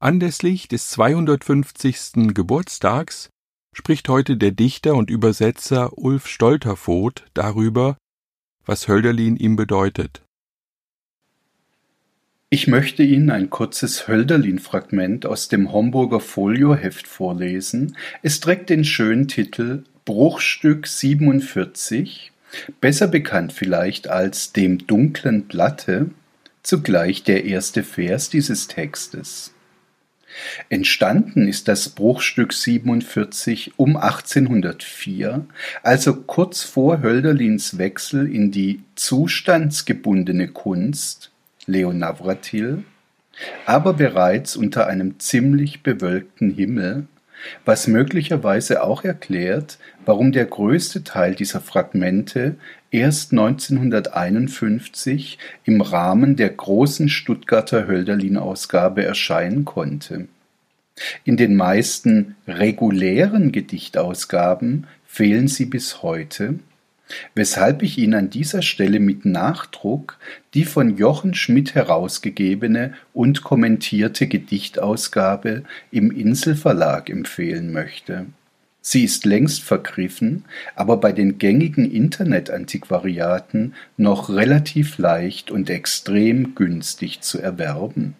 [0.00, 2.32] Anlässlich des 250.
[2.32, 3.30] Geburtstags
[3.74, 7.98] spricht heute der Dichter und Übersetzer Ulf Stolterfoht darüber,
[8.64, 10.22] was Hölderlin ihm bedeutet.
[12.48, 17.96] Ich möchte Ihnen ein kurzes Hölderlin-Fragment aus dem Homburger Folioheft vorlesen.
[18.22, 22.30] Es trägt den schönen Titel Bruchstück 47,
[22.80, 26.10] besser bekannt vielleicht als dem dunklen Blatte,
[26.62, 29.54] zugleich der erste Vers dieses Textes.
[30.68, 35.46] Entstanden ist das Bruchstück 47 um 1804,
[35.82, 41.30] also kurz vor Hölderlins Wechsel in die zustandsgebundene Kunst
[41.66, 42.84] Leo Navratil,
[43.66, 47.06] aber bereits unter einem ziemlich bewölkten Himmel,
[47.64, 52.56] was möglicherweise auch erklärt, warum der größte Teil dieser Fragmente
[52.90, 60.28] erst 1951 im Rahmen der großen Stuttgarter Hölderlin-Ausgabe erscheinen konnte.
[61.24, 66.58] In den meisten regulären Gedichtausgaben fehlen sie bis heute,
[67.34, 70.18] weshalb ich Ihnen an dieser Stelle mit Nachdruck
[70.54, 78.26] die von Jochen Schmidt herausgegebene und kommentierte Gedichtausgabe im Inselverlag empfehlen möchte.
[78.90, 87.20] Sie ist längst vergriffen, aber bei den gängigen Internetantiquariaten noch relativ leicht und extrem günstig
[87.20, 88.16] zu erwerben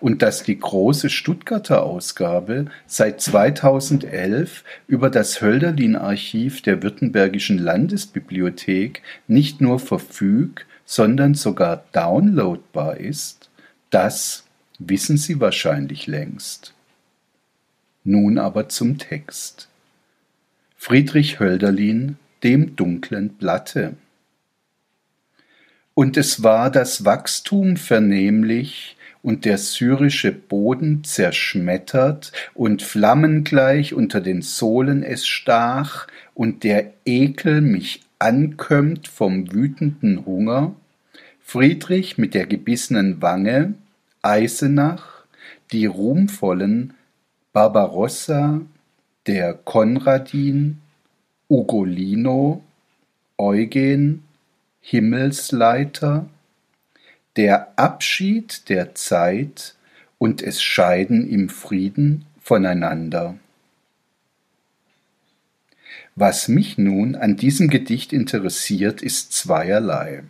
[0.00, 9.62] und dass die große Stuttgarter Ausgabe seit 2011 über das Hölderlin-Archiv der Württembergischen Landesbibliothek nicht
[9.62, 13.48] nur verfüg, sondern sogar downloadbar ist,
[13.88, 14.44] das
[14.78, 16.74] wissen Sie wahrscheinlich längst.
[18.04, 19.70] Nun aber zum Text.
[20.86, 23.94] Friedrich Hölderlin, dem dunklen Blatte.
[25.94, 34.42] Und es war das Wachstum vernehmlich, und der syrische Boden zerschmettert und flammengleich unter den
[34.42, 40.74] Sohlen es stach und der Ekel mich ankömmt vom wütenden Hunger,
[41.40, 43.72] Friedrich mit der gebissenen Wange,
[44.20, 45.24] Eisenach,
[45.72, 46.92] die ruhmvollen
[47.54, 48.60] Barbarossa,
[49.26, 50.80] der Konradin,
[51.48, 52.62] Ugolino,
[53.38, 54.24] Eugen,
[54.80, 56.28] Himmelsleiter,
[57.36, 59.74] der Abschied der Zeit
[60.18, 63.38] und es Scheiden im Frieden voneinander.
[66.16, 70.22] Was mich nun an diesem Gedicht interessiert, ist zweierlei.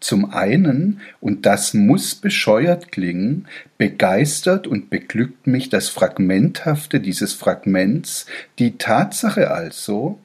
[0.00, 3.46] Zum einen, und das muss bescheuert klingen,
[3.76, 8.24] begeistert und beglückt mich das Fragmenthafte dieses Fragments,
[8.58, 10.18] die Tatsache also,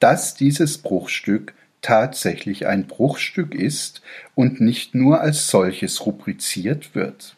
[0.00, 4.02] dass dieses Bruchstück tatsächlich ein Bruchstück ist
[4.34, 7.36] und nicht nur als solches rubriziert wird.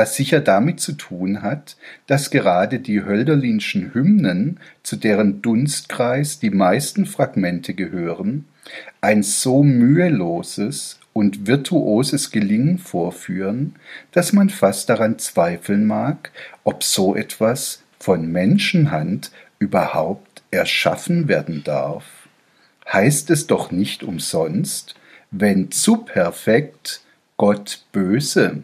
[0.00, 6.48] Was sicher damit zu tun hat, dass gerade die Hölderlinschen Hymnen, zu deren Dunstkreis die
[6.48, 8.46] meisten Fragmente gehören,
[9.02, 13.74] ein so müheloses und virtuoses Gelingen vorführen,
[14.10, 16.30] dass man fast daran zweifeln mag,
[16.64, 22.06] ob so etwas von Menschenhand überhaupt erschaffen werden darf
[22.90, 24.94] heißt es doch nicht umsonst,
[25.30, 27.02] wenn zu perfekt,
[27.36, 28.62] Gott böse.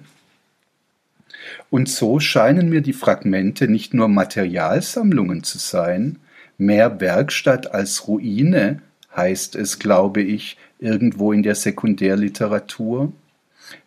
[1.70, 6.18] Und so scheinen mir die Fragmente nicht nur Materialsammlungen zu sein,
[6.58, 8.80] mehr Werkstatt als Ruine,
[9.14, 13.12] heißt es, glaube ich, irgendwo in der Sekundärliteratur.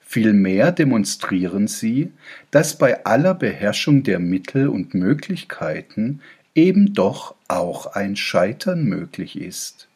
[0.01, 2.11] Vielmehr demonstrieren sie,
[2.51, 6.21] dass bei aller Beherrschung der Mittel und Möglichkeiten
[6.55, 9.87] eben doch auch ein Scheitern möglich ist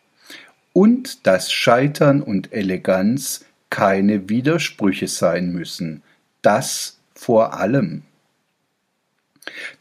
[0.72, 6.04] und dass Scheitern und Eleganz keine Widersprüche sein müssen.
[6.42, 8.04] Das vor allem.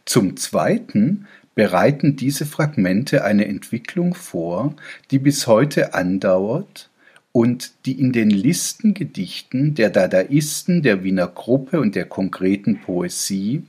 [0.05, 4.75] Zum Zweiten bereiten diese Fragmente eine Entwicklung vor,
[5.11, 6.91] die bis heute andauert
[7.33, 13.63] und die in den Listengedichten der Dadaisten, der Wiener Gruppe und der konkreten Poesie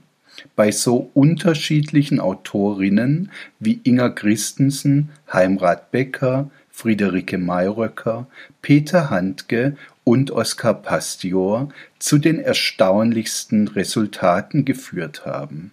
[0.55, 8.27] bei so unterschiedlichen Autorinnen wie Inger Christensen, Heimrat Becker, Friederike Mayröcker,
[8.63, 15.71] Peter Handke und Oskar Pastior zu den erstaunlichsten Resultaten geführt haben.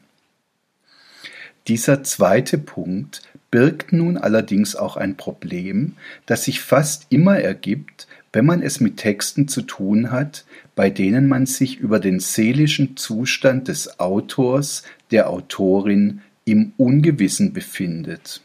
[1.68, 8.44] Dieser zweite Punkt birgt nun allerdings auch ein Problem, das sich fast immer ergibt, wenn
[8.44, 10.44] man es mit Texten zu tun hat,
[10.76, 18.42] bei denen man sich über den seelischen Zustand des Autors, der Autorin im Ungewissen befindet.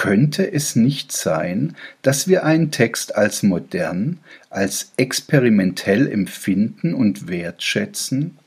[0.00, 4.16] Könnte es nicht sein, dass wir einen Text als modern,
[4.48, 8.38] als experimentell empfinden und wertschätzen,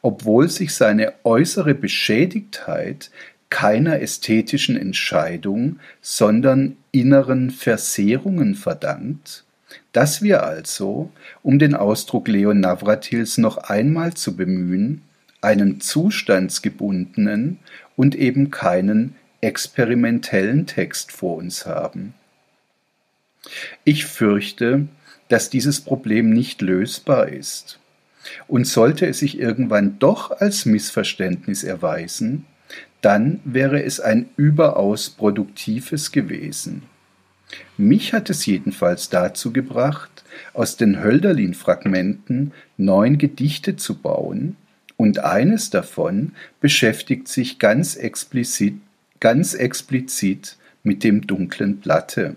[0.00, 3.10] obwohl sich seine äußere Beschädigtheit
[3.50, 9.42] keiner ästhetischen Entscheidung, sondern inneren Versehrungen verdankt?
[9.92, 11.10] Dass wir also,
[11.42, 15.02] um den Ausdruck Leon Navratils noch einmal zu bemühen,
[15.40, 17.58] einen zustandsgebundenen
[17.96, 22.14] und eben keinen experimentellen Text vor uns haben.
[23.84, 24.86] Ich fürchte,
[25.28, 27.78] dass dieses Problem nicht lösbar ist.
[28.46, 32.44] Und sollte es sich irgendwann doch als Missverständnis erweisen,
[33.00, 36.84] dann wäre es ein überaus produktives gewesen.
[37.76, 40.24] Mich hat es jedenfalls dazu gebracht,
[40.54, 44.56] aus den Hölderlin-Fragmenten neun Gedichte zu bauen,
[44.96, 48.74] und eines davon beschäftigt sich ganz explizit,
[49.22, 52.34] ganz explizit mit dem dunklen Blatte.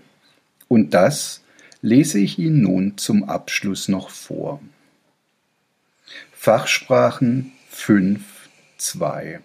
[0.68, 1.42] Und das
[1.82, 4.60] lese ich Ihnen nun zum Abschluss noch vor.
[6.32, 8.22] Fachsprachen 5,
[8.78, 9.40] 2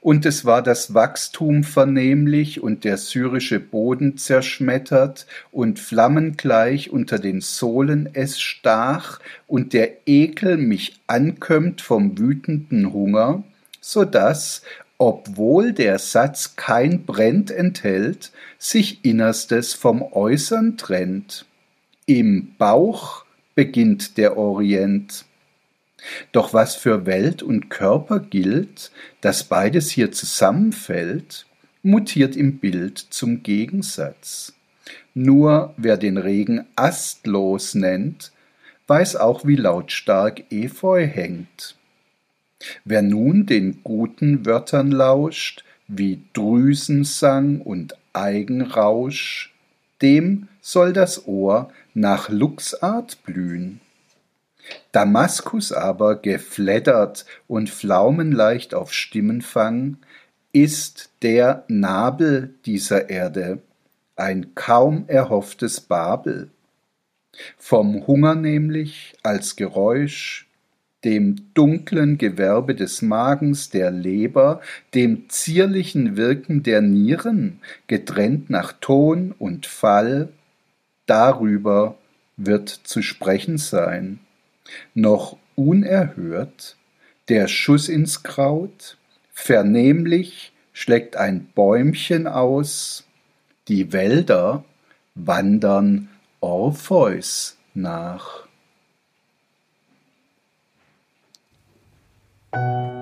[0.00, 7.42] und es war das Wachstum vernehmlich und der syrische Boden zerschmettert und flammengleich unter den
[7.42, 13.44] Sohlen es stach und der Ekel mich ankömmt vom wütenden Hunger,
[13.82, 14.62] so dass,
[15.00, 21.46] obwohl der Satz kein Brennt enthält, sich Innerstes vom Äußern trennt.
[22.04, 23.24] Im Bauch
[23.54, 25.24] beginnt der Orient.
[26.32, 28.90] Doch was für Welt und Körper gilt,
[29.22, 31.46] dass beides hier zusammenfällt,
[31.82, 34.52] mutiert im Bild zum Gegensatz.
[35.14, 38.32] Nur wer den Regen astlos nennt,
[38.86, 41.74] weiß auch, wie lautstark Efeu hängt.
[42.84, 49.52] Wer nun den guten Wörtern lauscht, wie Drüsensang und Eigenrausch,
[50.02, 53.80] dem soll das Ohr nach Luchsart blühen.
[54.92, 59.96] Damaskus aber, gefleddert und pflaumenleicht auf Stimmenfang,
[60.52, 63.58] ist der Nabel dieser Erde,
[64.16, 66.50] ein kaum erhofftes Babel.
[67.56, 70.49] Vom Hunger nämlich als Geräusch,
[71.04, 74.60] dem dunklen Gewerbe des Magens, der Leber,
[74.94, 80.28] dem zierlichen Wirken der Nieren, getrennt nach Ton und Fall,
[81.06, 81.96] darüber
[82.36, 84.20] wird zu sprechen sein
[84.94, 86.76] noch unerhört,
[87.28, 88.96] der Schuss ins Kraut,
[89.32, 93.06] vernehmlich schlägt ein Bäumchen aus,
[93.68, 94.64] die Wälder
[95.14, 96.08] wandern
[96.40, 98.46] Orpheus nach.
[102.52, 102.99] Thank you.